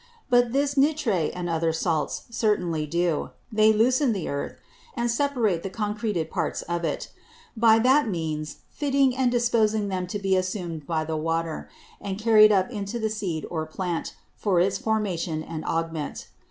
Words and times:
But 0.31 0.51
this 0.51 0.77
Nitre 0.77 1.29
and 1.31 1.47
other 1.47 1.71
Salts 1.71 2.23
certainly 2.31 2.87
do; 2.87 3.29
they 3.51 3.71
loosen 3.71 4.13
the 4.13 4.27
Earth, 4.29 4.55
and 4.97 5.11
separate 5.11 5.61
the 5.61 5.69
concreted 5.69 6.31
Parts 6.31 6.63
of 6.63 6.83
it; 6.83 7.11
by 7.55 7.77
that 7.77 8.09
means 8.09 8.61
fitting 8.71 9.15
and 9.15 9.29
disposing 9.31 9.89
them 9.89 10.07
to 10.07 10.17
be 10.17 10.35
assumed 10.35 10.87
by 10.87 11.03
the 11.05 11.17
Water, 11.17 11.69
and 12.01 12.17
carried 12.17 12.51
up 12.51 12.71
into 12.71 12.97
the 12.97 13.11
Seed 13.11 13.45
or 13.51 13.67
Plant, 13.67 14.15
for 14.35 14.59
its 14.59 14.79
Formation 14.79 15.43
and 15.43 15.63
Augment. 15.65 16.29